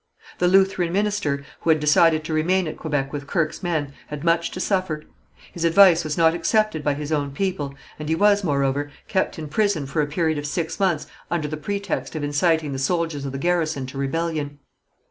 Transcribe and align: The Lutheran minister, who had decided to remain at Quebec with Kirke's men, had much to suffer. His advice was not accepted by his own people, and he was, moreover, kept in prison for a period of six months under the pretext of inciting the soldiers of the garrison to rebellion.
The 0.39 0.47
Lutheran 0.47 0.91
minister, 0.91 1.43
who 1.59 1.69
had 1.69 1.79
decided 1.79 2.23
to 2.23 2.33
remain 2.33 2.67
at 2.67 2.75
Quebec 2.75 3.13
with 3.13 3.27
Kirke's 3.27 3.61
men, 3.61 3.93
had 4.07 4.23
much 4.23 4.49
to 4.49 4.59
suffer. 4.59 5.03
His 5.51 5.63
advice 5.63 6.03
was 6.03 6.17
not 6.17 6.33
accepted 6.33 6.83
by 6.83 6.95
his 6.95 7.11
own 7.11 7.29
people, 7.33 7.75
and 7.99 8.09
he 8.09 8.15
was, 8.15 8.43
moreover, 8.43 8.89
kept 9.07 9.37
in 9.37 9.47
prison 9.47 9.85
for 9.85 10.01
a 10.01 10.07
period 10.07 10.39
of 10.39 10.47
six 10.47 10.79
months 10.79 11.05
under 11.29 11.47
the 11.47 11.55
pretext 11.55 12.15
of 12.15 12.23
inciting 12.23 12.71
the 12.73 12.79
soldiers 12.79 13.25
of 13.25 13.31
the 13.31 13.37
garrison 13.37 13.85
to 13.85 13.97
rebellion. 13.99 14.57